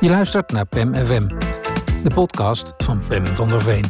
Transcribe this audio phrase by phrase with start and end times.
[0.00, 1.28] Je luistert naar PEM FM,
[2.02, 3.84] de podcast van Pem van der Veen.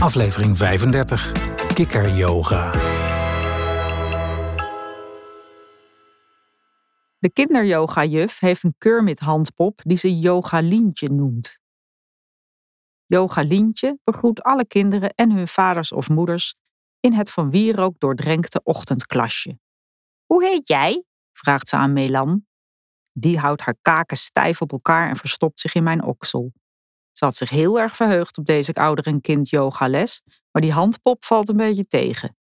[0.00, 1.32] Aflevering 35,
[1.74, 2.70] Kikker Yoga.
[7.18, 11.58] De kinderyoga-juf heeft een Kermit-handpop die ze Yogalientje noemt.
[13.06, 16.54] Yogalientje begroet alle kinderen en hun vaders of moeders
[17.00, 19.58] in het van wierook doordrenkte ochtendklasje.
[20.26, 21.04] Hoe heet jij?
[21.40, 22.46] Vraagt ze aan Melan.
[23.12, 26.52] Die houdt haar kaken stijf op elkaar en verstopt zich in mijn oksel.
[27.12, 31.48] Ze had zich heel erg verheugd op deze ouder- kind yogales, maar die handpop valt
[31.48, 32.36] een beetje tegen.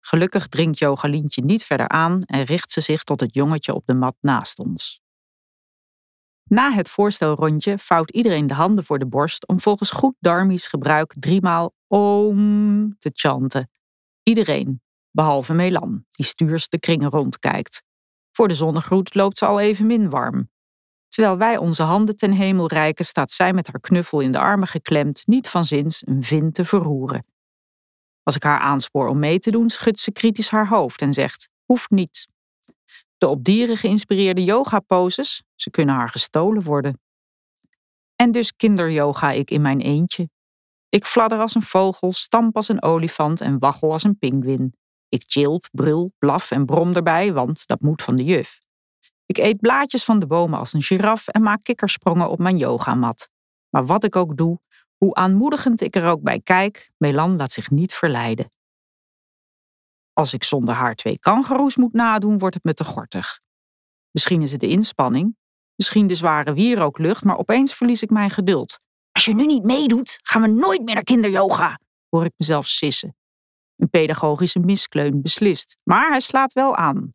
[0.00, 3.94] Gelukkig dringt Jogalientje niet verder aan en richt ze zich tot het jongetje op de
[3.94, 5.00] mat naast ons.
[6.44, 11.14] Na het voorstelrondje vouwt iedereen de handen voor de borst om volgens goed Darmisch gebruik
[11.18, 13.70] driemaal om te chanten.
[14.22, 17.82] Iedereen, behalve Melan, die stuurs de kringen rondkijkt.
[18.32, 20.50] Voor de zonnegroet loopt ze al even min warm.
[21.08, 24.68] Terwijl wij onze handen ten hemel reiken, staat zij met haar knuffel in de armen
[24.68, 27.26] geklemd, niet van zins een vin te verroeren.
[28.22, 31.48] Als ik haar aanspoor om mee te doen, schudt ze kritisch haar hoofd en zegt:
[31.64, 32.26] Hoeft niet.
[33.18, 37.00] De op dieren geïnspireerde yoga-poses, ze kunnen haar gestolen worden.
[38.16, 40.28] En dus kinderyoga ik in mijn eentje.
[40.88, 44.74] Ik fladder als een vogel, stamp als een olifant en waggel als een pinguïn.
[45.12, 48.60] Ik chilp, brul, blaf en brom erbij, want dat moet van de juf.
[49.26, 53.28] Ik eet blaadjes van de bomen als een giraf en maak kikkersprongen op mijn yogamat.
[53.70, 54.58] Maar wat ik ook doe,
[54.96, 58.48] hoe aanmoedigend ik er ook bij kijk, Melan laat zich niet verleiden.
[60.12, 63.40] Als ik zonder haar twee kangaroes moet nadoen, wordt het me te gortig.
[64.10, 65.36] Misschien is het de inspanning,
[65.74, 68.76] misschien de zware wierooklucht, maar opeens verlies ik mijn geduld.
[69.10, 73.16] Als je nu niet meedoet, gaan we nooit meer naar kinderyoga, hoor ik mezelf sissen.
[73.82, 77.14] Een pedagogische miskleun beslist, maar hij slaat wel aan.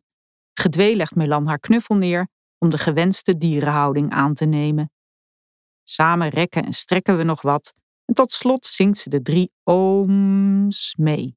[0.54, 4.92] Gedwee legt Melan haar knuffel neer om de gewenste dierenhouding aan te nemen.
[5.82, 10.94] Samen rekken en strekken we nog wat en tot slot zingt ze de drie ooms
[10.98, 11.36] mee.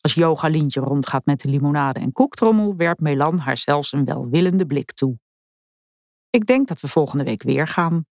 [0.00, 4.66] Als Yoga Lientje rondgaat met de limonade en koektrommel, werpt Melan haar zelfs een welwillende
[4.66, 5.18] blik toe.
[6.30, 8.06] Ik denk dat we volgende week weer gaan.